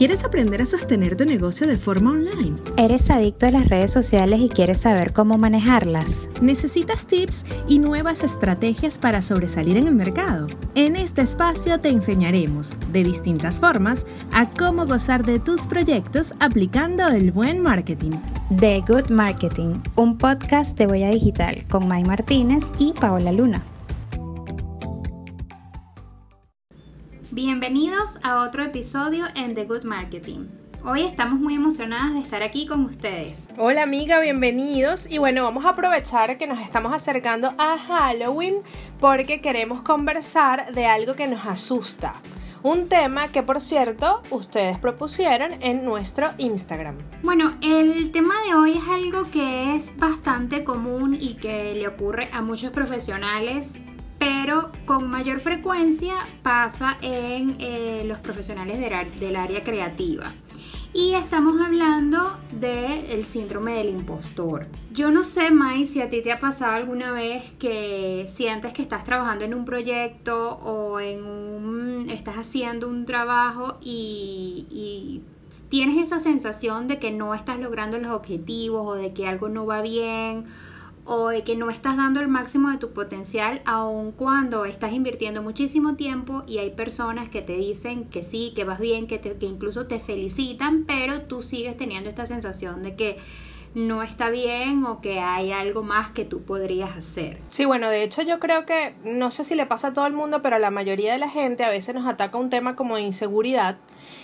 [0.00, 2.56] ¿Quieres aprender a sostener tu negocio de forma online?
[2.78, 6.26] ¿Eres adicto a las redes sociales y quieres saber cómo manejarlas?
[6.40, 10.46] ¿Necesitas tips y nuevas estrategias para sobresalir en el mercado?
[10.74, 17.06] En este espacio te enseñaremos, de distintas formas, a cómo gozar de tus proyectos aplicando
[17.08, 18.12] el buen marketing.
[18.58, 23.62] The Good Marketing, un podcast de Boya Digital con May Martínez y Paola Luna.
[27.42, 30.40] Bienvenidos a otro episodio en The Good Marketing.
[30.84, 33.48] Hoy estamos muy emocionadas de estar aquí con ustedes.
[33.56, 35.10] Hola amiga, bienvenidos.
[35.10, 38.56] Y bueno, vamos a aprovechar que nos estamos acercando a Halloween
[39.00, 42.20] porque queremos conversar de algo que nos asusta.
[42.62, 46.98] Un tema que por cierto ustedes propusieron en nuestro Instagram.
[47.22, 52.28] Bueno, el tema de hoy es algo que es bastante común y que le ocurre
[52.34, 53.72] a muchos profesionales
[54.20, 60.30] pero con mayor frecuencia pasa en eh, los profesionales del, área creativa.
[60.92, 64.66] Y estamos hablando del síndrome del impostor.
[64.92, 68.82] Yo no sé, Mai, si a ti te ha pasado alguna vez que sientes que
[68.82, 75.22] estás trabajando en un proyecto o en estás haciendo un trabajo y
[75.70, 79.64] tienes esa sensación de que no estás logrando los objetivos o de que algo no
[79.64, 80.44] va bien
[81.04, 85.42] o de que no estás dando el máximo de tu potencial aun cuando estás invirtiendo
[85.42, 89.46] muchísimo tiempo y hay personas que te dicen que sí, que vas bien, que, que
[89.46, 93.18] incluso te felicitan, pero tú sigues teniendo esta sensación de que
[93.74, 97.38] no está bien o que hay algo más que tú podrías hacer.
[97.50, 100.12] Sí, bueno, de hecho yo creo que, no sé si le pasa a todo el
[100.12, 102.96] mundo, pero a la mayoría de la gente a veces nos ataca un tema como
[102.96, 103.78] de inseguridad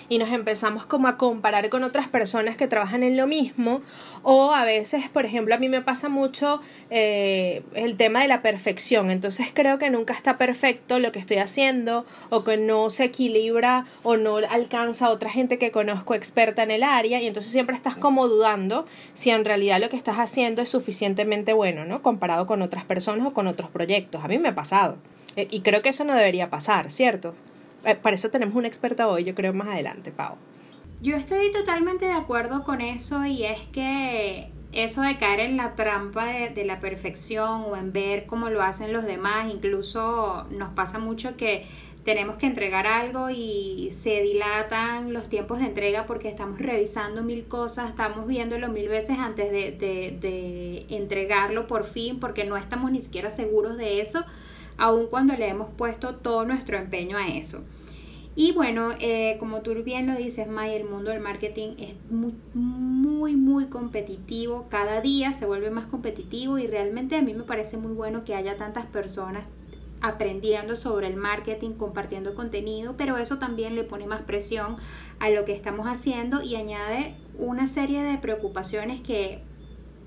[0.08, 3.82] y nos empezamos como a comparar con otras personas que trabajan en lo mismo
[4.22, 8.42] o a veces, por ejemplo, a mí me pasa mucho eh, el tema de la
[8.42, 13.04] perfección, entonces creo que nunca está perfecto lo que estoy haciendo o que no se
[13.04, 17.52] equilibra o no alcanza a otra gente que conozco experta en el área y entonces
[17.52, 22.02] siempre estás como dudando si en realidad lo que estás haciendo es suficientemente bueno, ¿no?
[22.02, 24.24] Comparado con otras personas o con otros proyectos.
[24.24, 24.96] A mí me ha pasado.
[25.36, 27.34] Eh, y creo que eso no debería pasar, ¿cierto?
[27.86, 30.36] Eh, para eso tenemos una experta hoy, yo creo más adelante, Pau.
[31.00, 35.76] Yo estoy totalmente de acuerdo con eso y es que eso de caer en la
[35.76, 40.98] trampa de, la perfección o en ver cómo lo hacen los demás, incluso nos pasa
[40.98, 41.64] mucho que
[42.02, 47.46] tenemos que entregar algo y se dilatan los tiempos de entrega porque estamos revisando mil
[47.46, 53.30] cosas, estamos viéndolo mil veces antes de, entregarlo por fin porque no estamos ni siquiera
[53.30, 54.24] seguros de eso,
[54.76, 57.64] aun cuando le hemos puesto todo nuestro empeño a eso.
[58.38, 62.34] Y bueno, eh, como tú bien lo dices, May, el mundo del marketing es muy,
[62.52, 64.66] muy, muy competitivo.
[64.68, 68.34] Cada día se vuelve más competitivo y realmente a mí me parece muy bueno que
[68.34, 69.46] haya tantas personas
[70.02, 74.76] aprendiendo sobre el marketing, compartiendo contenido, pero eso también le pone más presión
[75.18, 79.40] a lo que estamos haciendo y añade una serie de preocupaciones que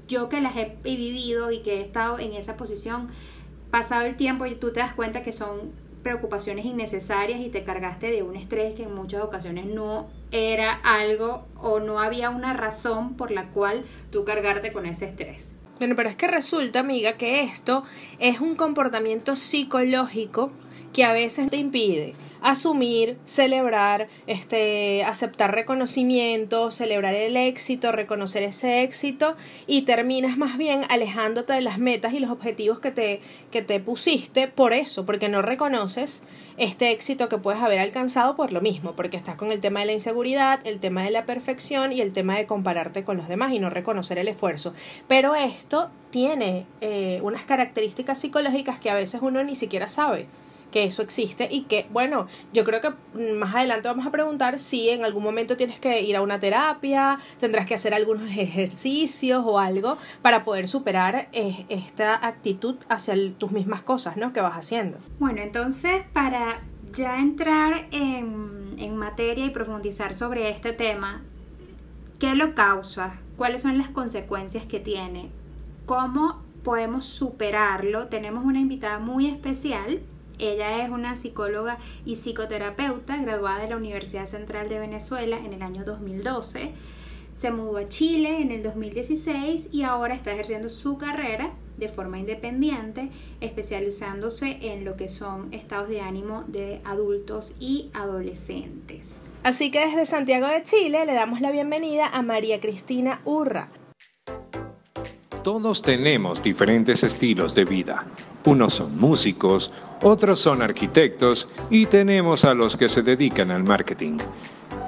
[0.08, 3.08] yo que las he vivido y que he estado en esa posición,
[3.72, 5.72] pasado el tiempo y tú te das cuenta que son
[6.04, 11.46] preocupaciones innecesarias y te cargaste de un estrés que en muchas ocasiones no era algo
[11.58, 15.54] o no había una razón por la cual tú cargarte con ese estrés.
[15.80, 17.84] Bueno, pero es que resulta, amiga, que esto
[18.20, 20.52] es un comportamiento psicológico
[20.94, 28.84] que a veces te impide asumir, celebrar, este, aceptar reconocimiento, celebrar el éxito, reconocer ese
[28.84, 29.36] éxito
[29.68, 33.80] y terminas más bien alejándote de las metas y los objetivos que te, que te
[33.80, 36.24] pusiste por eso, porque no reconoces
[36.58, 39.88] este éxito que puedes haber alcanzado por lo mismo, porque estás con el tema de
[39.88, 43.54] la inseguridad, el tema de la perfección y el tema de compararte con los demás
[43.54, 44.74] y no reconocer el esfuerzo.
[45.08, 50.26] Pero esto tiene eh, unas características psicológicas que a veces uno ni siquiera sabe
[50.72, 52.92] que eso existe y que, bueno, yo creo que
[53.34, 57.20] más adelante vamos a preguntar si en algún momento tienes que ir a una terapia,
[57.40, 63.52] tendrás que hacer algunos ejercicios o algo para poder superar eh, esta actitud hacia tus
[63.52, 64.34] mismas cosas, ¿no?
[64.34, 64.98] Que vas haciendo.
[65.20, 66.62] Bueno, entonces para
[66.94, 71.22] ya entrar en, en materia y profundizar sobre este tema,
[72.20, 73.14] ¿qué lo causa?
[73.38, 75.30] ¿Cuáles son las consecuencias que tiene?
[75.86, 78.08] ¿Cómo podemos superarlo?
[78.08, 80.02] Tenemos una invitada muy especial
[80.40, 85.62] ella es una psicóloga y psicoterapeuta graduada de la Universidad Central de Venezuela en el
[85.62, 86.72] año 2012.
[87.36, 92.20] Se mudó a Chile en el 2016 y ahora está ejerciendo su carrera de forma
[92.20, 93.10] independiente,
[93.40, 99.32] especializándose en lo que son estados de ánimo de adultos y adolescentes.
[99.44, 103.70] Así que desde Santiago de Chile le damos la bienvenida a María Cristina Urra.
[105.44, 108.06] Todos tenemos diferentes estilos de vida.
[108.44, 109.72] Unos son músicos,
[110.02, 114.18] otros son arquitectos y tenemos a los que se dedican al marketing.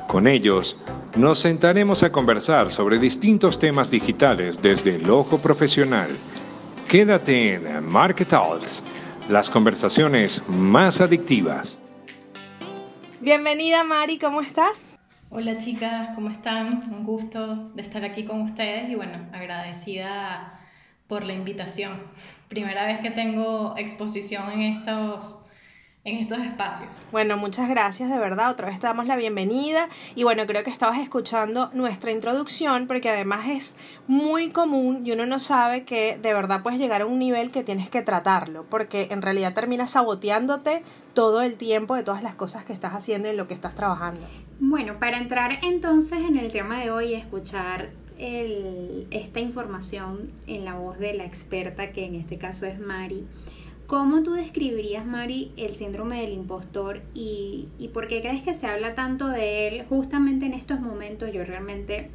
[0.07, 0.77] Con ellos,
[1.15, 6.09] nos sentaremos a conversar sobre distintos temas digitales desde el ojo profesional.
[6.89, 8.83] Quédate en Market Talks,
[9.29, 11.79] las conversaciones más adictivas.
[13.21, 14.99] Bienvenida Mari, ¿cómo estás?
[15.29, 16.91] Hola chicas, ¿cómo están?
[16.91, 20.59] Un gusto de estar aquí con ustedes y bueno, agradecida
[21.07, 22.01] por la invitación.
[22.51, 25.39] Primera vez que tengo exposición en estos
[26.03, 26.89] en estos espacios.
[27.13, 28.51] Bueno, muchas gracias de verdad.
[28.51, 33.09] Otra vez te damos la bienvenida y bueno, creo que estabas escuchando nuestra introducción porque
[33.09, 37.19] además es muy común y uno no sabe que de verdad puedes llegar a un
[37.19, 40.83] nivel que tienes que tratarlo porque en realidad terminas saboteándote
[41.13, 43.75] todo el tiempo de todas las cosas que estás haciendo y en lo que estás
[43.75, 44.27] trabajando.
[44.59, 50.75] Bueno, para entrar entonces en el tema de hoy y escuchar esta información en la
[50.75, 53.25] voz de la experta que en este caso es Mari.
[53.87, 58.67] ¿Cómo tú describirías, Mari, el síndrome del impostor y, y, por qué crees que se
[58.67, 61.33] habla tanto de él justamente en estos momentos?
[61.33, 62.09] Yo realmente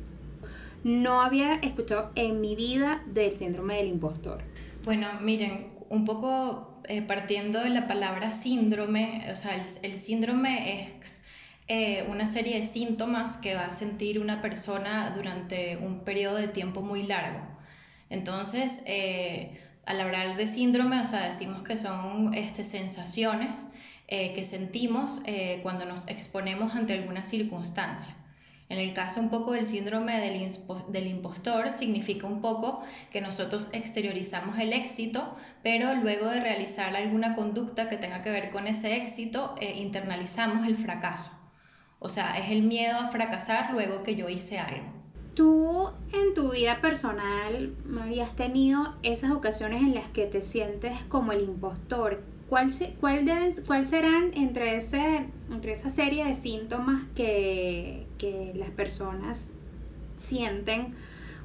[0.84, 4.42] no había escuchado en mi vida del síndrome del impostor.
[4.84, 10.84] Bueno, miren, un poco eh, partiendo de la palabra síndrome, o sea, el, el síndrome
[10.84, 11.20] es
[11.68, 16.48] eh, una serie de síntomas que va a sentir una persona durante un periodo de
[16.48, 17.56] tiempo muy largo.
[18.10, 23.68] Entonces, eh, al hablar de síndrome, o sea, decimos que son este, sensaciones
[24.08, 28.14] eh, que sentimos eh, cuando nos exponemos ante alguna circunstancia.
[28.68, 32.82] En el caso un poco del síndrome del, impostor, significa un poco
[33.12, 38.50] que nosotros exteriorizamos el éxito, pero luego de realizar alguna conducta que tenga que ver
[38.50, 41.45] con ese éxito, internalizamos el fracaso.
[42.06, 44.84] O sea, es el miedo a fracasar luego que yo hice algo.
[45.34, 50.96] Tú en tu vida personal, María, has tenido esas ocasiones en las que te sientes
[51.08, 52.22] como el impostor.
[52.48, 52.68] ¿Cuál,
[53.00, 53.24] cuál,
[53.66, 59.54] cuál serán entre, ese, entre esa serie de síntomas que, que las personas
[60.14, 60.94] sienten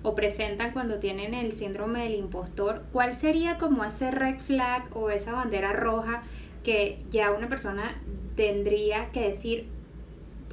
[0.04, 2.84] o presentan cuando tienen el síndrome del impostor?
[2.94, 6.22] ¿Cuál sería como ese red flag o esa bandera roja
[6.64, 8.00] que ya una persona
[8.36, 9.81] tendría que decir,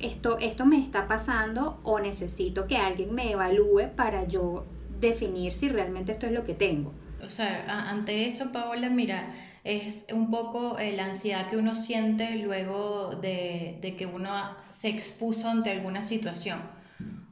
[0.00, 4.66] esto, esto me está pasando o necesito que alguien me evalúe para yo
[5.00, 6.92] definir si realmente esto es lo que tengo.
[7.24, 9.32] O sea, ante eso, Paola, mira,
[9.64, 14.30] es un poco eh, la ansiedad que uno siente luego de, de, que uno
[14.70, 16.60] se expuso ante alguna situación.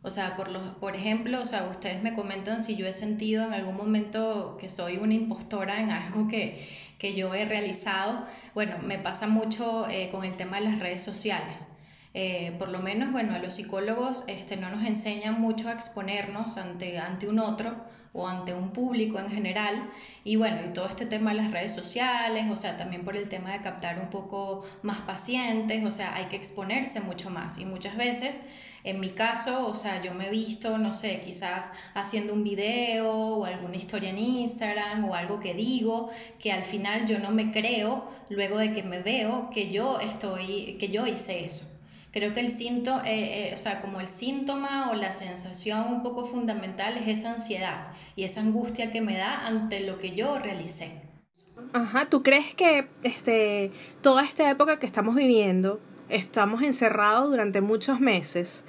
[0.02, 3.44] O sea, por, lo, por ejemplo, o sea, ustedes me comentan si yo he sentido
[3.44, 8.24] en algún momento que soy una impostora en algo que, que yo he realizado.
[8.54, 11.66] Bueno, me pasa mucho eh, con el tema de las redes sociales.
[12.18, 16.56] Eh, por lo menos, bueno, a los psicólogos este, no nos enseñan mucho a exponernos
[16.56, 17.76] ante, ante un otro
[18.14, 19.90] o ante un público en general.
[20.24, 23.28] Y bueno, y todo este tema de las redes sociales, o sea, también por el
[23.28, 27.58] tema de captar un poco más pacientes, o sea, hay que exponerse mucho más.
[27.58, 28.40] Y muchas veces,
[28.82, 33.10] en mi caso, o sea, yo me he visto, no sé, quizás haciendo un video
[33.12, 36.08] o alguna historia en Instagram o algo que digo,
[36.38, 40.78] que al final yo no me creo luego de que me veo que yo estoy,
[40.78, 41.75] que yo hice eso.
[42.16, 46.02] Creo que el síntoma, eh, eh, o sea, como el síntoma o la sensación un
[46.02, 50.38] poco fundamental es esa ansiedad y esa angustia que me da ante lo que yo
[50.38, 51.02] realicé.
[51.74, 53.70] Ajá, ¿tú crees que este,
[54.00, 55.78] toda esta época que estamos viviendo,
[56.08, 58.64] estamos encerrados durante muchos meses?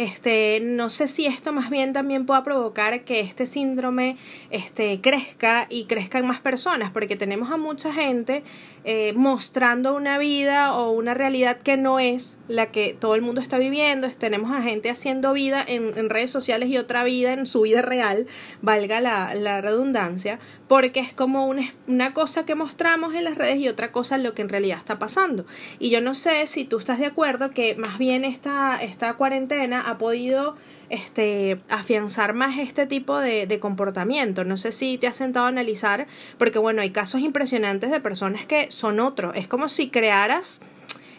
[0.00, 4.16] Este, no sé si esto más bien también pueda provocar que este síndrome
[4.48, 8.42] este, crezca y crezcan más personas, porque tenemos a mucha gente
[8.84, 13.42] eh, mostrando una vida o una realidad que no es la que todo el mundo
[13.42, 14.08] está viviendo.
[14.08, 18.26] Tenemos a gente haciendo vida en, redes sociales y otra vida en su vida real,
[18.62, 20.38] valga la, la redundancia,
[20.70, 24.34] porque es como una, una cosa que mostramos en las redes y otra cosa lo
[24.34, 25.44] que en realidad está pasando.
[25.80, 29.80] Y yo no sé si tú estás de acuerdo que más bien esta, esta cuarentena
[29.80, 30.54] ha podido
[30.88, 34.44] este, afianzar más este tipo de, comportamiento.
[34.44, 36.06] No sé si te has sentado a analizar,
[36.38, 39.34] porque bueno, hay casos impresionantes de personas que son otros.
[39.34, 40.62] Es como si crearas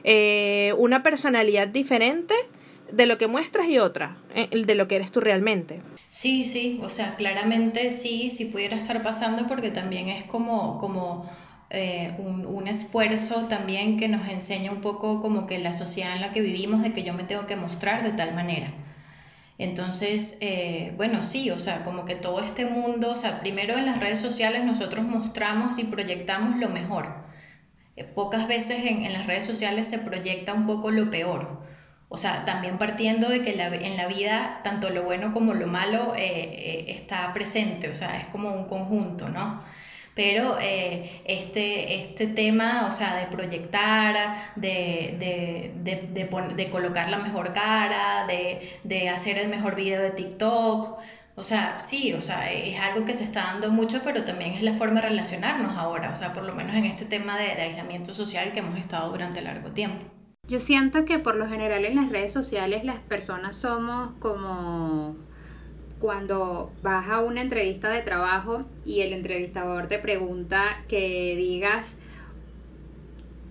[0.05, 2.35] eh, una personalidad diferente
[2.89, 5.81] de lo que muestras y otra, eh, de lo que eres tú realmente.
[6.11, 11.25] Sí, sí, o sea, claramente sí, sí pudiera estar pasando porque también es como, como
[11.71, 16.21] eh, un, un, esfuerzo también que nos enseña un poco como que la sociedad en
[16.21, 18.73] la que vivimos, de que yo me tengo que mostrar de tal manera.
[19.57, 23.85] Entonces, eh, bueno, sí, o sea, como que todo este mundo, o sea, primero en
[23.85, 27.25] las redes sociales nosotros mostramos y proyectamos lo mejor.
[27.95, 31.61] Eh, pocas veces en, en, las redes sociales se proyecta un poco lo peor.
[32.13, 35.67] O sea, también partiendo de que la, en la vida tanto lo bueno como lo
[35.67, 39.63] malo eh, está presente, o sea, es como un conjunto, ¿no?
[40.13, 47.17] Pero eh, este, este tema, o sea, de proyectar, de, de, de, de colocar la
[47.17, 50.99] mejor cara, de, hacer el mejor video de TikTok,
[51.35, 54.63] o sea, sí, o sea, es algo que se está dando mucho, pero también es
[54.63, 58.13] la forma de relacionarnos ahora, o sea, por lo menos en este tema de aislamiento
[58.13, 60.20] social que hemos estado durante largo tiempo.
[60.51, 65.15] Yo siento que por lo general en las redes sociales las personas somos como
[65.97, 71.95] cuando vas a una entrevista de trabajo y el entrevistador te pregunta que digas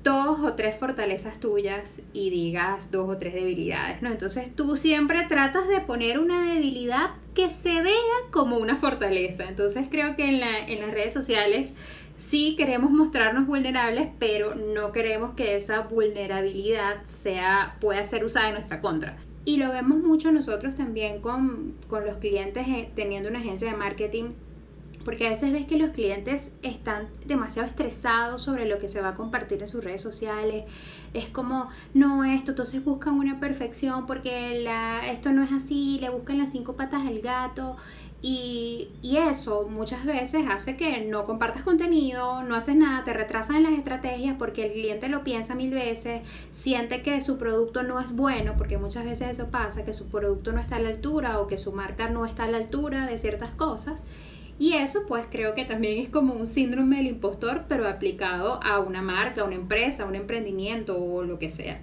[0.02, 4.10] dos o tres fortalezas tuyas y digas dos o tres debilidades, ¿no?
[4.10, 7.94] Entonces tú siempre tratas de poner una debilidad que se vea
[8.30, 9.44] como una fortaleza.
[9.48, 11.74] Entonces creo que en, la, en las redes sociales
[12.16, 18.54] sí queremos mostrarnos vulnerables, pero no queremos que esa vulnerabilidad sea, pueda ser usada en
[18.54, 19.16] nuestra contra.
[19.44, 23.76] Y lo vemos mucho nosotros también con, con los clientes eh, teniendo una agencia de
[23.76, 24.32] marketing
[25.04, 29.10] porque a veces ves que los clientes están demasiado estresados sobre lo que se va
[29.10, 30.64] a compartir en sus redes sociales.
[31.14, 36.10] Es como, no esto, entonces buscan una perfección porque la, esto no es así, le
[36.10, 37.76] buscan las cinco patas al gato.
[38.22, 43.62] Y, eso muchas veces hace que no compartas contenido, no haces nada, te retrasan en
[43.62, 48.14] las estrategias porque el cliente lo piensa mil veces, siente que su producto no es
[48.14, 51.46] bueno, porque muchas veces eso pasa, que su producto no está a la altura o
[51.46, 54.04] que su marca no está a la altura de ciertas cosas.
[54.60, 58.78] Y eso pues creo que también es como un síndrome del impostor, pero aplicado a
[58.78, 61.80] una marca, a una empresa, a un emprendimiento o lo que sea.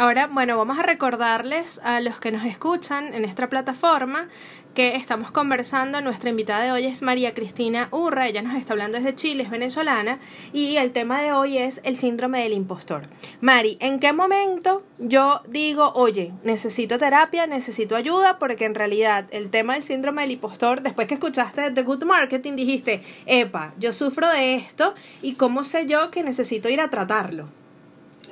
[0.00, 4.28] Ahora, bueno, vamos a recordarles a los que nos escuchan en esta plataforma
[4.72, 6.00] que estamos conversando.
[6.00, 9.50] Nuestra invitada de hoy es María Cristina Urra, ella nos está hablando desde Chile, es
[9.50, 10.20] venezolana,
[10.52, 13.08] y el tema de hoy es el síndrome del impostor.
[13.40, 18.38] Mari, ¿en qué momento yo digo, oye, necesito terapia, necesito ayuda?
[18.38, 22.52] Porque en realidad el tema del síndrome del impostor, después que escuchaste The Good Marketing,
[22.52, 27.48] dijiste, epa, yo sufro de esto, ¿y cómo sé yo que necesito ir a tratarlo?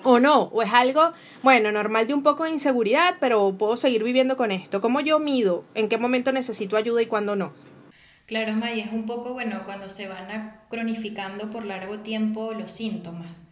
[0.06, 4.04] O no, o es algo, bueno, normal de un poco de inseguridad, pero puedo seguir
[4.04, 4.80] viviendo con esto.
[4.80, 7.52] ¿Cómo yo mido en qué momento necesito ayuda y cuándo no?
[8.26, 13.42] Claro, May, es un poco, bueno, cuando se van cronificando por largo tiempo los síntomas,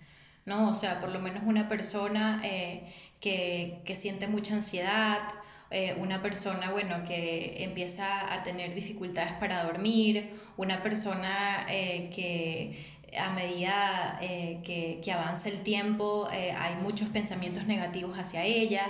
[0.46, 0.70] ¿no?
[0.70, 5.28] O sea, por lo menos una persona eh, que, que, siente mucha ansiedad,
[5.70, 12.93] eh, una persona, bueno, que empieza a tener dificultades para dormir, una persona eh, que
[13.18, 18.86] a medida eh, que, avanza el tiempo eh, hay muchos pensamientos negativos hacia ella.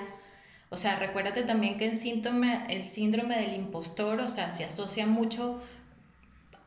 [0.70, 5.06] O sea, recuérdate también que el síntoma, el síndrome del impostor, o sea, se asocia
[5.06, 5.62] mucho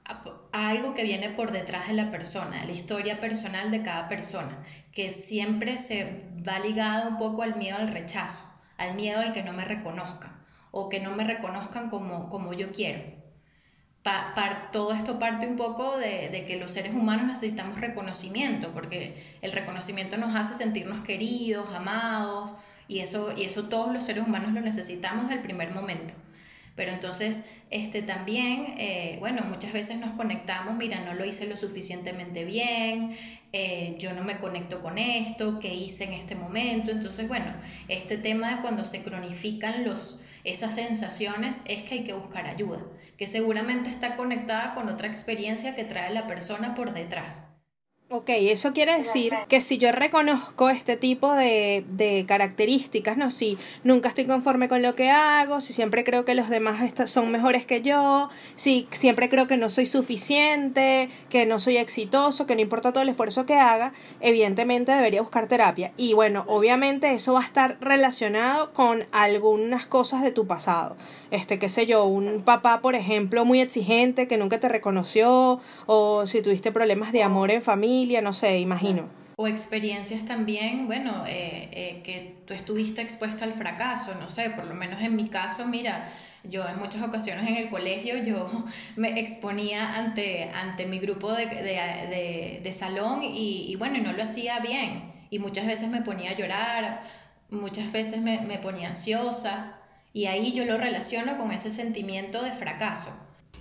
[0.05, 0.23] a,
[0.69, 4.57] algo que viene por detrás de la persona, la historia personal de cada persona,
[4.93, 8.43] que siempre se va ligada un poco al miedo al rechazo,
[8.77, 10.31] al miedo al que no me reconozcan
[10.71, 13.26] o que no me reconozcan como, como yo quiero
[14.71, 20.17] todo esto parte un poco de, que los seres humanos necesitamos reconocimiento, porque el reconocimiento
[20.17, 22.55] nos hace sentirnos queridos, amados,
[22.87, 26.13] y eso, y eso todos los seres humanos lo necesitamos el primer momento.
[26.75, 31.57] Pero entonces, este, también, eh, bueno, muchas veces nos conectamos, mira, no lo hice lo
[31.57, 33.17] suficientemente bien,
[33.51, 36.91] eh, yo no me conecto con esto, ¿qué hice en este momento?
[36.91, 37.53] Entonces, bueno,
[37.87, 42.79] este tema de cuando se cronifican los, esas sensaciones es que hay que buscar ayuda
[43.17, 47.47] que seguramente está conectada con otra experiencia que trae la persona por detrás.
[48.09, 53.31] Ok, eso quiere decir que si yo reconozco este tipo de, de, características, ¿no?
[53.31, 57.29] Si nunca estoy conforme con lo que hago, si siempre creo que los demás son
[57.31, 62.55] mejores que yo, si siempre creo que no soy suficiente, que no soy exitoso, que
[62.55, 65.91] no importa todo el esfuerzo que haga, evidentemente debería buscar terapia.
[65.97, 70.95] Y bueno, obviamente eso va a estar relacionado con algunas cosas de tu pasado.
[71.31, 76.25] Este, qué sé yo, un papá, por ejemplo, muy exigente que nunca te reconoció, o
[76.25, 79.09] si tuviste problemas de amor en familia no sé, imagino.
[79.35, 84.65] O experiencias también, bueno, eh, eh, que tú estuviste expuesta al fracaso, no sé, por
[84.65, 86.09] lo menos en mi caso, mira,
[86.43, 88.47] yo en muchas ocasiones en el colegio yo
[88.95, 94.13] me exponía ante, ante mi grupo de, de, de, salón y, y, bueno, y no
[94.13, 95.13] lo hacía bien.
[95.29, 97.01] Y muchas veces me ponía a llorar,
[97.49, 99.76] muchas veces me, me ponía ansiosa
[100.17, 103.15] y ahí yo lo relaciono con ese sentimiento de fracaso.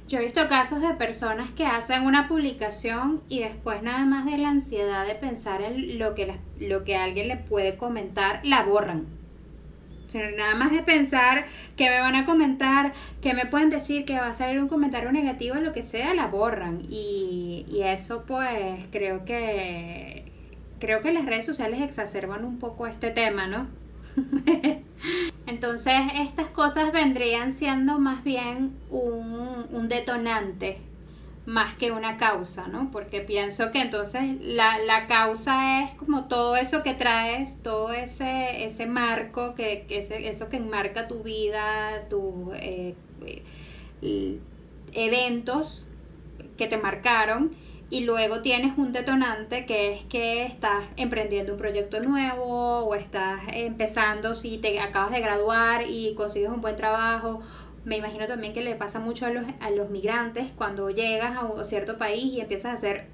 [0.08, 4.38] Yo he visto casos de personas que hacen una publicación y después nada más de
[4.38, 9.06] la ansiedad de pensar en lo que, lo que alguien le puede comentar, la borran.
[10.38, 11.44] nada más de pensar
[11.76, 15.12] que me van a comentar, que me pueden decir que va a salir un comentario
[15.12, 16.86] negativo, lo que sea, la borran.
[16.88, 20.32] Y, y eso pues creo que
[20.80, 23.66] creo que las redes sociales exacerban un poco este tema, ¿no?
[25.46, 30.78] Entonces estas cosas vendrían siendo más bien un, detonante
[31.46, 32.90] más que una causa, ¿no?
[32.90, 38.64] Porque pienso que entonces la, la causa es como todo eso que traes, todo ese,
[38.64, 42.96] ese marco, que, que ese, eso que enmarca tu vida, tus eh,
[44.02, 44.40] eh,
[44.92, 45.88] eventos
[46.56, 47.52] que te marcaron
[47.88, 53.42] y luego tienes un detonante que es que estás emprendiendo un proyecto nuevo o estás
[53.52, 57.40] empezando si te acabas de graduar y consigues un buen trabajo.
[57.84, 61.44] Me imagino también que le pasa mucho a los, a los migrantes cuando llegas a
[61.44, 63.06] un cierto país y empiezas a hacer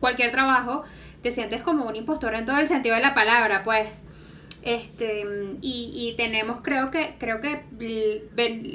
[0.00, 0.82] cualquier trabajo,
[1.22, 4.02] te sientes como un impostor en todo el sentido de la palabra, pues
[4.66, 5.24] este,
[5.62, 7.62] y, y, tenemos, creo que, creo que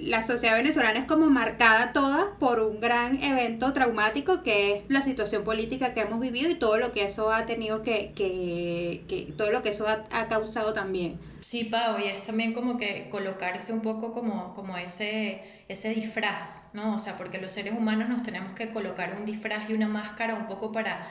[0.06, 5.02] la sociedad venezolana es como marcada toda por un gran evento traumático que es la
[5.02, 9.34] situación política que hemos vivido y todo lo que eso ha tenido que, que, que
[9.36, 11.20] todo lo que eso ha, ha, causado también.
[11.42, 16.70] Sí, Pau, y es también como que colocarse un poco como, como ese, ese disfraz,
[16.72, 16.96] ¿no?
[16.96, 20.36] O sea, porque los seres humanos nos tenemos que colocar un disfraz y una máscara
[20.36, 21.06] un poco para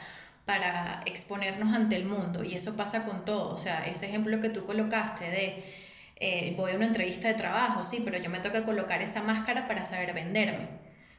[0.44, 4.48] para exponernos ante el mundo y eso pasa con todo, o sea, ese ejemplo que
[4.50, 5.64] tú colocaste de
[6.16, 9.66] eh, voy a una entrevista de trabajo, sí, pero yo me toca colocar esa máscara
[9.66, 10.68] para saber venderme,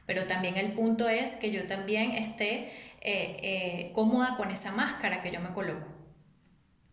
[0.06, 5.20] pero también el punto es que yo también esté eh, eh, cómoda con esa máscara
[5.22, 5.88] que yo me coloco.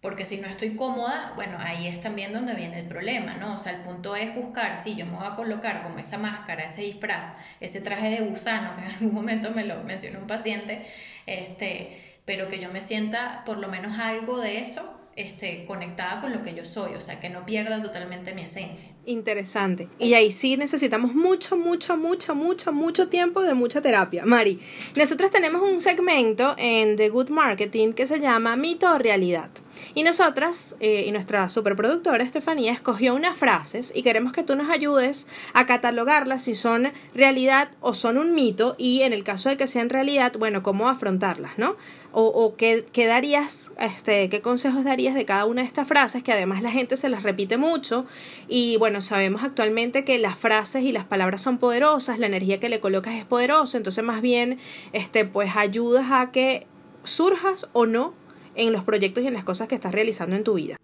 [0.02, 3.56] Porque si no estoy cómoda, bueno, ahí es también donde viene el problema, ¿no?
[3.56, 6.64] O sea, el punto es buscar, si yo me voy a colocar como esa máscara,
[6.64, 10.88] ese disfraz, ese traje de gusano, que en algún momento me lo mencionó un paciente,
[11.26, 14.84] este, pero que yo me sienta por lo menos algo de eso
[15.16, 18.92] este, conectada con lo que yo soy, o sea, que no pierda totalmente mi esencia.
[19.06, 19.90] Interesante.
[19.98, 24.26] Y ahí sí necesitamos mucho, mucho, mucho, mucho, mucho tiempo de mucha terapia.
[24.26, 24.62] Mari,
[24.96, 29.50] nosotros tenemos un segmento en The Good Marketing que se llama Mito o Realidad.
[29.94, 34.70] Y nosotras, eh, y nuestra superproductora Estefanía, escogió unas frases y queremos que tú nos
[34.70, 39.58] ayudes a catalogarlas si son realidad o son un mito y en el caso de
[39.58, 41.76] que sean realidad, bueno, cómo afrontarlas, ¿no?
[42.12, 46.24] O, o qué, qué, darías, este, qué consejos darías de cada una de estas frases,
[46.24, 48.06] que además la gente se las repite mucho
[48.48, 52.68] y bueno, sabemos actualmente que las frases y las palabras son poderosas, la energía que
[52.68, 54.58] le colocas es poderosa, entonces más bien,
[54.92, 56.66] este, pues ayudas a que
[57.04, 58.16] surjas o no
[58.56, 60.78] en los proyectos y en las cosas que estás realizando en tu vida.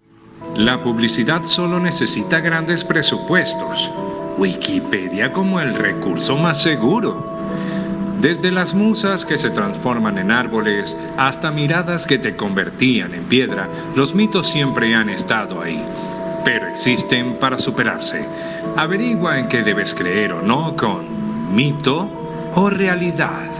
[0.56, 3.92] La publicidad solo necesita grandes presupuestos.
[4.38, 7.35] Wikipedia como el recurso más seguro.
[8.22, 13.70] Desde las musas que se transforman en árboles hasta miradas que te convertían en piedra,
[13.96, 15.84] los mitos siempre han estado ahí,
[16.46, 18.26] pero existen para superarse.
[18.78, 22.10] Averigua en qué debes creer o no con mito
[22.56, 23.52] o realidad.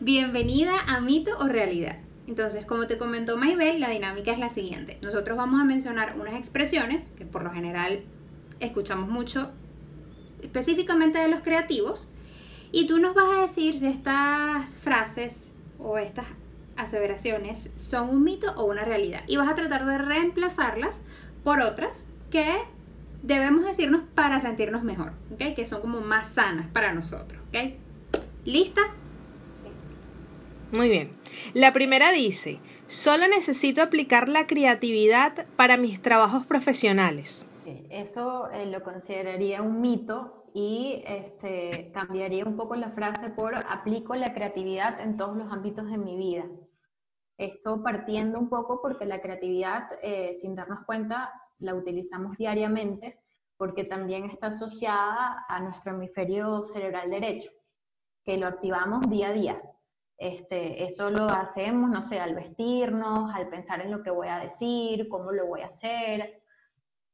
[0.00, 1.98] Bienvenida a mito o realidad.
[2.26, 4.98] Entonces, como te comentó Maybel, la dinámica es la siguiente.
[5.02, 8.00] Nosotros vamos a mencionar unas expresiones que por lo general
[8.58, 9.50] escuchamos mucho
[10.42, 12.10] específicamente de los creativos,
[12.72, 16.26] y tú nos vas a decir si estas frases o estas
[16.76, 19.22] aseveraciones son un mito o una realidad.
[19.26, 21.02] Y vas a tratar de reemplazarlas
[21.42, 22.58] por otras que
[23.22, 25.54] debemos decirnos para sentirnos mejor, ¿ok?
[25.54, 27.74] Que son como más sanas para nosotros, ¿ok?
[28.44, 28.82] ¿Lista?
[30.72, 31.10] Muy bien.
[31.52, 37.49] La primera dice, solo necesito aplicar la creatividad para mis trabajos profesionales.
[37.90, 44.14] Eso eh, lo consideraría un mito y este, cambiaría un poco la frase por aplico
[44.14, 46.44] la creatividad en todos los ámbitos de mi vida.
[47.38, 53.20] Esto partiendo un poco porque la creatividad, eh, sin darnos cuenta, la utilizamos diariamente
[53.56, 57.50] porque también está asociada a nuestro hemisferio cerebral derecho,
[58.24, 59.62] que lo activamos día a día.
[60.16, 64.38] Este, eso lo hacemos, no sé, al vestirnos, al pensar en lo que voy a
[64.38, 66.39] decir, cómo lo voy a hacer,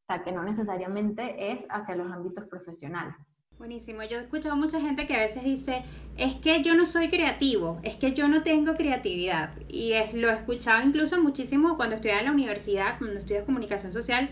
[0.09, 3.17] o sea, que no necesariamente es hacia los ámbitos profesionales.
[3.59, 4.03] Buenísimo.
[4.05, 5.83] Yo he escuchado mucha gente que a veces dice,
[6.17, 9.51] es que yo no soy creativo, es que yo no tengo creatividad.
[9.67, 13.93] Y es, lo he escuchado incluso muchísimo cuando estudiaba en la universidad, cuando estudias comunicación
[13.93, 14.29] social,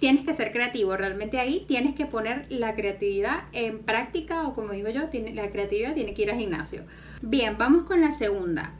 [0.00, 0.96] tienes que ser creativo.
[0.96, 5.94] Realmente ahí tienes que poner la creatividad en práctica o como digo yo, la creatividad
[5.94, 6.82] tiene que ir al gimnasio.
[7.20, 8.72] Bien, vamos con la segunda.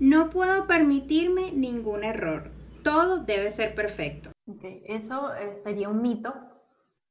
[0.00, 2.50] No puedo permitirme ningún error.
[2.82, 4.32] Todo debe ser perfecto.
[4.48, 4.82] Okay.
[4.86, 6.34] Eso eh, sería un mito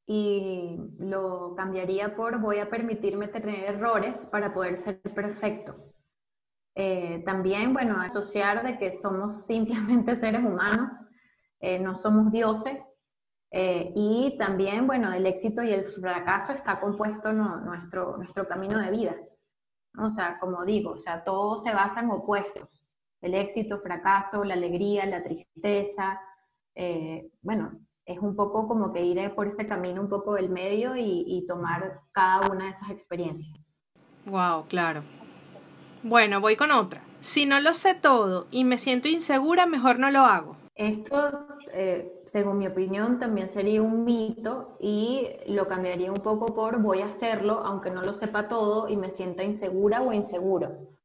[0.08, 5.76] y lo cambiaría por voy a permitirme tener errores para poder ser perfecto.
[6.73, 10.95] Eh, también, bueno, asociar de que somos simplemente seres humanos,
[11.60, 13.02] eh, no somos dioses.
[13.52, 18.91] y también, bueno, el éxito y el fracaso está compuesto en nuestro, nuestro camino de
[18.91, 19.15] vida.
[19.97, 22.67] O sea, como digo, o sea, todo se basa en opuestos.
[23.21, 26.19] El éxito, fracaso, la alegría, la tristeza,
[26.77, 30.95] eh, bueno, es un poco como que ir por ese camino un poco del medio
[30.95, 33.59] y, y tomar cada una de esas experiencias.
[34.25, 35.03] Wow, claro.
[36.03, 37.01] Bueno, voy con otra.
[37.19, 40.55] Si no lo sé todo y me siento insegura, mejor no lo hago.
[40.75, 46.79] Esto, eh, según mi opinión, también sería un mito y lo cambiaría un poco por
[46.81, 50.96] voy a hacerlo aunque no lo sepa todo y me sienta insegura o inseguro.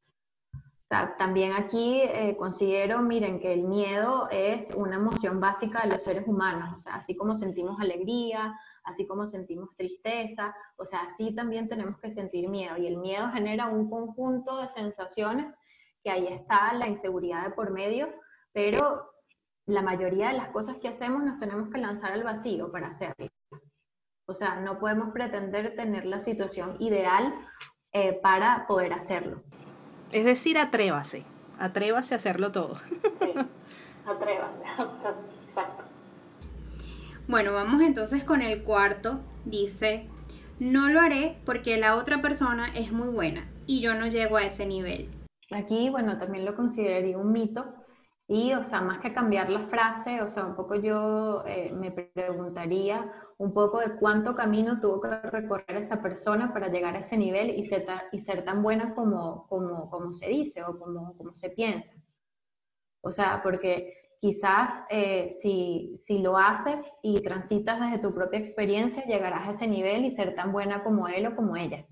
[1.17, 6.27] También aquí eh, considero, miren, que el miedo es una emoción básica de los seres
[6.27, 6.85] humanos.
[6.87, 12.47] Así como sentimos alegría, así como sentimos tristeza, o sea, así también tenemos que sentir
[12.47, 12.77] miedo.
[12.77, 15.53] Y el miedo genera un conjunto de sensaciones
[16.03, 18.09] que ahí está la inseguridad de por medio,
[18.51, 19.09] pero
[19.65, 23.29] la mayoría de las cosas que hacemos nos tenemos que lanzar al vacío para hacerlo.
[24.25, 27.33] O sea, no podemos pretender tener la situación ideal
[27.93, 29.43] eh, para poder hacerlo.
[30.13, 31.23] Es decir, atrévase,
[31.57, 32.75] atrévase a hacerlo todo.
[33.11, 33.33] Sí,
[34.05, 34.63] atrévase,
[35.41, 35.85] exacto.
[37.27, 39.21] Bueno, vamos entonces con el cuarto.
[39.43, 40.07] Dice,
[40.59, 44.43] no lo haré porque la otra persona es muy buena y yo no llego a
[44.43, 45.09] ese nivel.
[45.49, 47.73] Aquí, bueno, también lo consideraría un mito
[48.27, 51.91] y, o sea, más que cambiar la frase, o sea, un poco yo eh, me
[51.91, 57.17] preguntaría un poco de cuánto camino tuvo que recorrer esa persona para llegar a ese
[57.17, 61.35] nivel y ser, y ser tan buena como, como, como se dice o como, como
[61.35, 61.95] se piensa.
[63.01, 69.03] O sea, porque quizás eh, si, si lo haces y transitas desde tu propia experiencia,
[69.03, 71.85] llegarás a ese nivel y ser tan buena como él o como ella.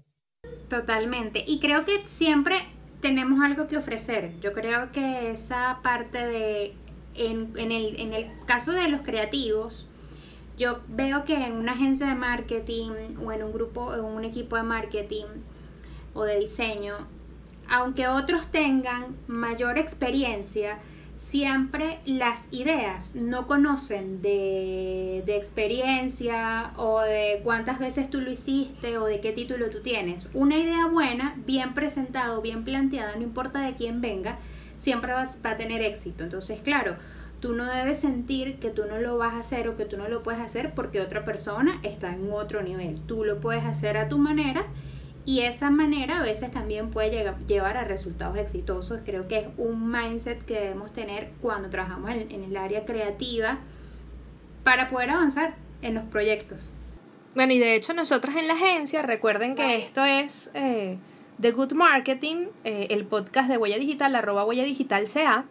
[0.70, 1.44] Totalmente.
[1.46, 2.56] Y creo que siempre
[3.02, 4.40] tenemos algo que ofrecer.
[4.40, 6.74] Yo creo que esa parte de,
[7.16, 9.88] en, en, el, en el caso de los creativos,
[10.58, 12.92] yo veo que en una agencia de marketing
[13.24, 15.26] o en un grupo, en un equipo de marketing
[16.14, 17.08] o de diseño,
[17.70, 20.78] aunque otros tengan mayor experiencia,
[21.22, 28.98] siempre las ideas no conocen de, de, experiencia o de cuántas veces tú lo hiciste
[28.98, 30.26] o de qué título tú tienes.
[30.34, 34.40] Una idea buena, bien presentada bien planteada, no importa de quién venga,
[34.78, 36.24] siempre va a tener éxito.
[36.24, 36.96] Entonces, claro,
[37.40, 40.08] tú no debes sentir que tú no lo vas a hacer o que tú no
[40.08, 43.00] lo puedes hacer porque otra persona está en otro nivel.
[43.06, 44.66] Tú lo puedes hacer a tu manera
[45.26, 49.02] y esa manera a veces también puede llevar a resultados exitosos.
[49.06, 53.60] Creo que es un mindset que debemos tener cuando trabajamos en, el área creativa
[54.64, 56.72] para poder avanzar en los proyectos.
[57.36, 60.98] Bueno, y de hecho nosotros en la agencia, recuerden que esto es eh,
[61.40, 65.46] The Good Marketing, eh, el podcast de Huella Digital, arroba Huella Digital CA,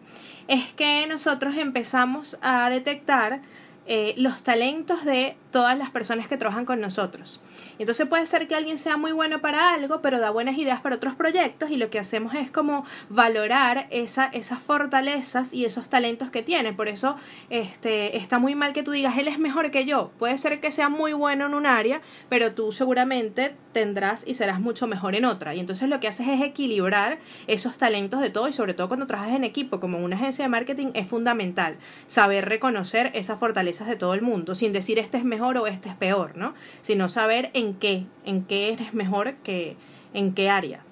[0.47, 3.41] es que nosotros empezamos a detectar
[3.87, 7.41] eh, los talentos de todas las personas que trabajan con nosotros.
[7.79, 10.95] Entonces puede ser que alguien sea muy bueno para algo, pero da buenas ideas para
[10.95, 16.29] otros proyectos y lo que hacemos es como valorar esa, esas fortalezas y esos talentos
[16.29, 16.73] que tiene.
[16.73, 17.15] Por eso
[17.49, 20.11] este, está muy mal que tú digas, él es mejor que yo.
[20.19, 24.59] Puede ser que sea muy bueno en un área, pero tú seguramente tendrás y serás
[24.59, 25.55] mucho mejor en otra.
[25.55, 29.07] Y entonces lo que haces es equilibrar esos talentos de todo y sobre todo cuando
[29.07, 33.39] trabajas en equipo como una agencia de marketing es fundamental saber reconocer esas
[33.71, 36.53] fortalezas de todo el mundo sin decir este es mejor o este es peor, ¿no?
[36.81, 39.75] Sino saber en qué, en qué eres mejor que
[40.13, 40.83] en qué área.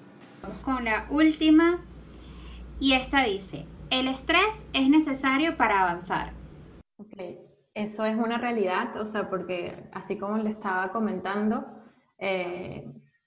[0.42, 1.80] Vamos con la última
[2.80, 6.32] y esta dice, el estrés es necesario para avanzar.
[6.96, 7.36] Okay.
[7.74, 11.66] Eso es una realidad, o sea, porque así como le estaba comentando,
[12.18, 12.84] eh,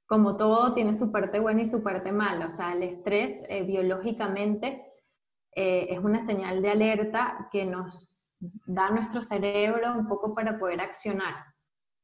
[0.08, 3.64] como todo tiene su parte buena y su parte mala, o sea, el estrés eh,
[3.64, 4.84] biológicamente
[5.56, 8.13] eh, es una señal de alerta que nos
[8.66, 11.36] da nuestro cerebro un poco para poder accionar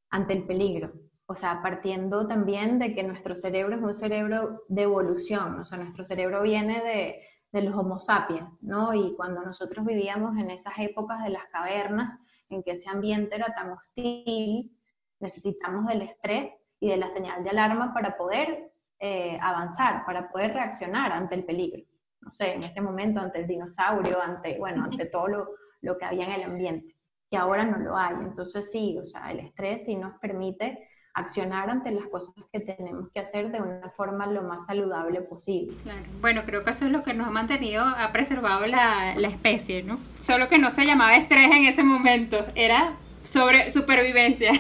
[0.10, 0.94] ante el peligro.
[1.26, 5.78] O sea, partiendo también de que nuestro cerebro es un cerebro de evolución, o sea,
[5.78, 7.22] nuestro cerebro viene de,
[7.52, 8.94] de los Homo sapiens, ¿no?
[8.96, 12.18] Y cuando nosotros vivíamos en esas épocas de las cavernas,
[12.50, 14.76] en que ese ambiente era tan hostil,
[15.20, 20.54] necesitamos del estrés y de la señal de alarma para poder eh, avanzar, para poder
[20.54, 21.84] reaccionar ante el peligro.
[22.22, 25.48] No sé, en ese momento ante el dinosaurio, ante, bueno, ante todo lo,
[25.82, 26.96] lo que había en el ambiente,
[27.30, 28.16] que ahora no lo hay.
[28.22, 33.10] Entonces sí, o sea, el estrés sí nos permite accionar ante las cosas que tenemos
[33.14, 35.76] que hacer de una forma lo más saludable posible.
[35.84, 36.06] Claro.
[36.22, 39.84] Bueno, creo que eso es lo que nos ha mantenido, ha preservado la, la especie,
[39.84, 40.00] ¿no?
[40.20, 44.52] Solo que no se llamaba estrés en ese momento, era sobre supervivencia.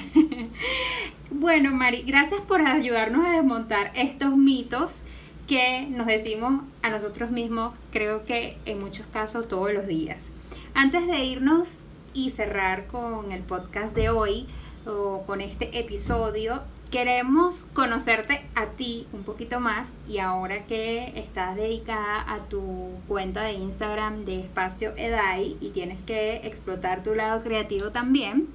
[1.32, 5.01] bueno, Mari, gracias por ayudarnos a desmontar estos mitos
[5.47, 10.32] que nos decimos a nosotros mismos, creo que en muchos casos todos los días.
[10.81, 14.47] Antes de irnos y cerrar con el podcast de hoy,
[14.85, 21.57] o con este episodio, queremos conocerte a ti un poquito más y ahora que estás
[21.57, 27.41] dedicada a tu cuenta de Instagram de Espacio Edai y tienes que explotar tu lado
[27.43, 28.47] creativo también,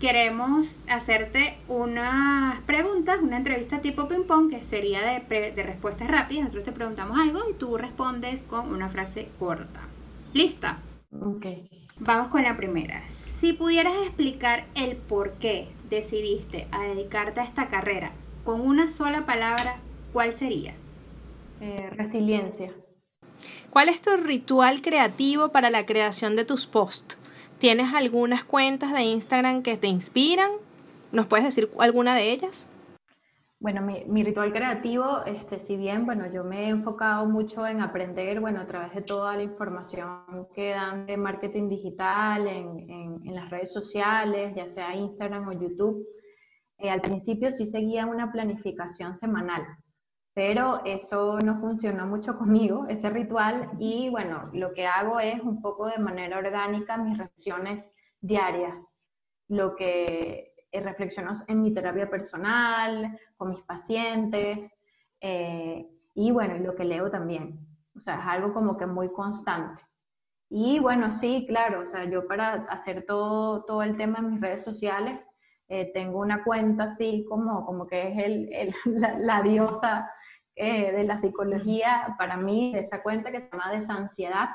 [0.00, 6.46] queremos hacerte unas preguntas, una entrevista tipo ping-pong que sería de, de respuestas rápidas.
[6.46, 9.82] Nosotros te preguntamos algo y tú respondes con una frase corta.
[10.34, 10.80] ¿Lista?
[11.12, 11.46] Ok.
[11.98, 13.02] Vamos con la primera.
[13.08, 18.12] Si pudieras explicar el por qué decidiste a dedicarte a esta carrera
[18.44, 19.78] con una sola palabra,
[20.12, 20.74] ¿cuál sería?
[21.60, 22.72] Eh, resiliencia.
[23.70, 27.18] ¿Cuál es tu ritual creativo para la creación de tus posts?
[27.58, 30.50] ¿Tienes algunas cuentas de Instagram que te inspiran?
[31.12, 32.68] ¿Nos puedes decir alguna de ellas?
[33.60, 38.40] Bueno, mi, ritual creativo, este, si bien, bueno, yo me he enfocado mucho en aprender,
[38.40, 42.90] bueno, a través de toda la información que dan de marketing digital en,
[43.22, 46.06] en, las redes sociales, ya sea Instagram o YouTube,
[46.78, 49.62] eh, al principio sí seguía una planificación semanal,
[50.32, 55.60] pero eso no funcionó mucho conmigo, ese ritual, y bueno, lo que hago es un
[55.60, 58.94] poco de manera orgánica mis reflexiones diarias,
[59.48, 64.72] lo que eh, reflexiono en mi terapia personal, con mis pacientes,
[65.20, 67.66] eh, y bueno, y lo que leo también.
[67.96, 69.82] O sea, es algo como que muy constante.
[70.48, 74.40] Y bueno, sí, claro, o sea, yo para hacer todo, todo el tema en mis
[74.40, 75.26] redes sociales,
[75.68, 78.74] eh, tengo una cuenta así como, como que es el,
[79.24, 80.10] la, diosa
[80.56, 84.50] de la psicología para mí, de esa cuenta que se llama Desansiedad,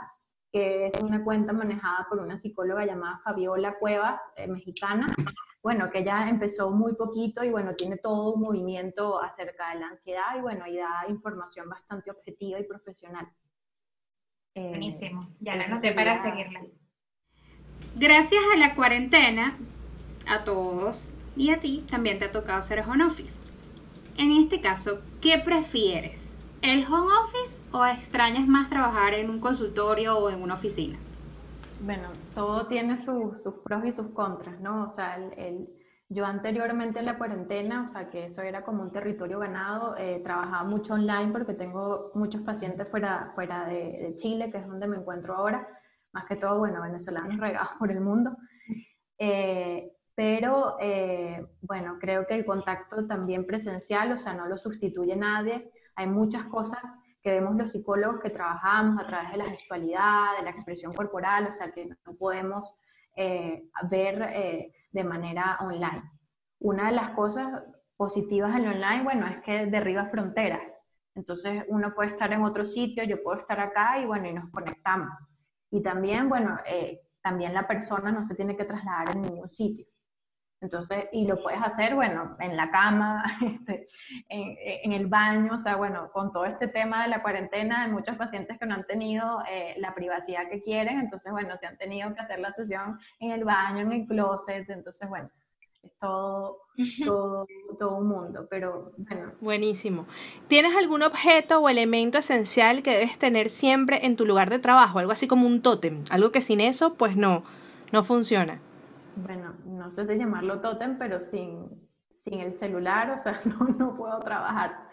[0.52, 5.08] que es una cuenta manejada por una psicóloga llamada Fabiola Cuevas, mexicana,
[5.66, 9.88] bueno, que ya empezó muy poquito y bueno, tiene todo un movimiento acerca de la
[9.88, 13.28] ansiedad y bueno, y da información bastante objetiva y profesional.
[14.54, 16.62] Eh, Buenísimo, ya la sé para seguirla.
[17.96, 19.58] Gracias a la cuarentena,
[20.28, 23.40] a todos y a ti también te ha tocado hacer home office.
[24.20, 26.36] En este caso, ¿qué prefieres?
[26.62, 31.00] ¿El home office o extrañas más trabajar en un consultorio o en una oficina?
[31.86, 34.86] Bueno, todo tiene sus, pros y sus contras, ¿no?
[34.86, 35.70] O sea, el,
[36.10, 40.20] yo anteriormente en la cuarentena, o sea, que eso era como un territorio ganado, eh,
[40.24, 44.98] trabajaba mucho online porque tengo muchos pacientes fuera, fuera de, Chile, que es donde me
[44.98, 45.68] encuentro ahora,
[46.12, 48.36] más que todo, bueno, venezolanos regados por el mundo.
[49.20, 55.16] Eh, pero, eh, bueno, creo que el contacto también presencial, o sea, no lo sustituye
[55.16, 55.72] nadie.
[55.96, 60.44] Hay muchas cosas que vemos los psicólogos que trabajamos a través de la gestualidad, de
[60.44, 62.72] la expresión corporal, o sea que no podemos
[63.16, 66.04] eh, ver eh, de manera online.
[66.60, 67.64] Una de las cosas
[67.98, 70.80] positivas en online, bueno, es que derriba fronteras.
[71.16, 74.52] Entonces uno puede estar en otro sitio, yo puedo estar acá y bueno, y nos
[74.52, 75.10] conectamos.
[75.72, 79.88] Y también, bueno, eh, también la persona no se tiene que trasladar en ningún sitio.
[80.66, 83.88] Entonces, y lo puedes hacer, bueno, en la cama, este,
[84.30, 88.16] en, el baño, o sea, bueno, con todo este tema de la cuarentena, hay muchos
[88.16, 92.12] pacientes que no han tenido eh, la privacidad que quieren, entonces, bueno, se han tenido
[92.16, 95.30] que hacer la sesión en el baño, en el closet, entonces, bueno,
[95.84, 96.58] es todo,
[97.06, 97.46] todo,
[97.78, 99.34] todo un mundo, pero bueno.
[99.42, 100.08] Buenísimo.
[100.48, 104.98] ¿Tienes algún objeto o elemento esencial que debes tener siempre en tu lugar de trabajo?
[104.98, 107.44] Algo así como un tótem, algo que sin eso, pues no,
[107.92, 108.60] no funciona
[109.16, 111.70] bueno, no sé si llamarlo tótem, pero sin,
[112.12, 114.86] sin el celular, o sea, no, no puedo trabajar.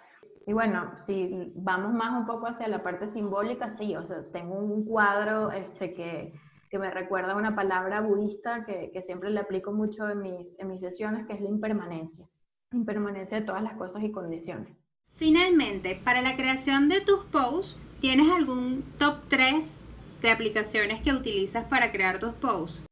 [0.47, 4.55] Y bueno, si vamos más un poco hacia la parte simbólica, sí, o sea, tengo
[4.55, 6.35] un cuadro este, que,
[6.69, 10.69] que me recuerda una palabra budista que, que, siempre le aplico mucho en mis, en
[10.69, 12.27] mis sesiones, que es la impermanencia.
[12.73, 14.77] Impermanencia de todas las cosas y condiciones.
[15.13, 19.89] Finalmente, para la creación de tus posts, ¿tienes algún top 3
[20.23, 22.83] de aplicaciones que utilizas para crear tus posts?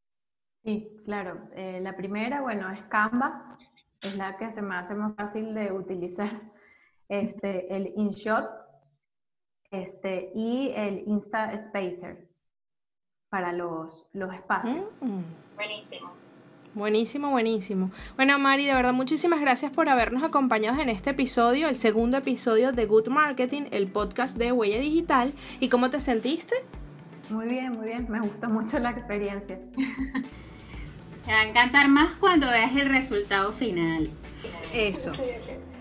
[0.64, 1.48] Sí, claro.
[1.54, 3.56] Eh, la primera, bueno, es Canva,
[4.02, 6.30] es la que se me hace más fácil de utilizar.
[7.12, 8.48] Este, el InShot
[9.72, 12.28] este, y el Insta Spacer
[13.28, 14.84] para los, los espacios.
[15.00, 15.22] Mm.
[15.56, 16.10] Buenísimo.
[16.74, 17.90] Buenísimo, buenísimo.
[18.14, 22.70] Bueno, Mari, de verdad, muchísimas gracias por habernos acompañado en este episodio, el segundo episodio
[22.70, 25.32] de Good Marketing, el podcast de Huella Digital.
[25.58, 26.54] ¿Y cómo te sentiste?
[27.28, 28.06] Muy bien, muy bien.
[28.08, 29.60] Me gustó mucho la experiencia.
[31.24, 34.08] Te va a encantar más cuando veas el resultado final.
[34.72, 35.12] Eso.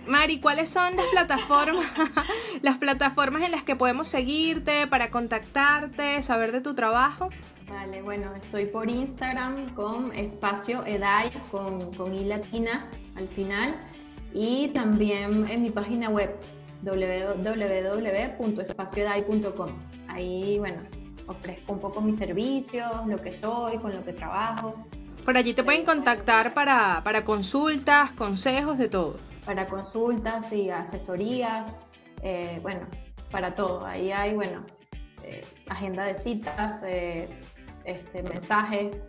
[0.07, 1.85] Mari, ¿cuáles son las plataformas,
[2.63, 7.29] las plataformas en las que podemos seguirte para contactarte, saber de tu trabajo?
[7.69, 13.75] Vale, bueno, estoy por Instagram con espacio edai con, con i latina al final
[14.33, 16.35] y también en mi página web
[16.81, 19.69] www.espacioedai.com.
[20.07, 20.81] Ahí, bueno,
[21.27, 24.87] ofrezco un poco mis servicios, lo que soy, con lo que trabajo.
[25.29, 29.15] Por allí te pueden contactar para, para consultas, consejos, de todo.
[29.45, 31.79] para consultas y asesorías,
[32.23, 32.87] eh, bueno,
[33.29, 33.85] para todo.
[33.85, 34.65] Ahí hay, bueno,
[35.23, 39.03] eh, agenda de citas, este, mensajes,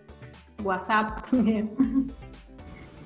[0.63, 1.27] WhatsApp.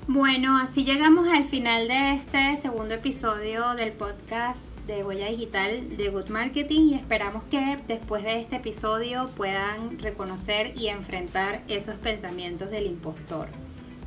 [0.07, 6.11] Bueno, así llegamos al final de este segundo episodio del podcast de Huella Digital de
[6.11, 12.71] Good Marketing y esperamos que después de este episodio puedan reconocer y enfrentar esos pensamientos
[12.71, 13.49] del impostor.